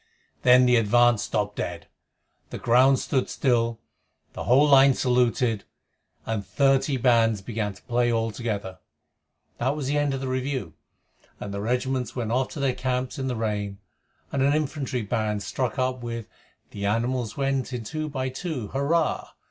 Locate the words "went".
12.15-12.31, 17.37-17.71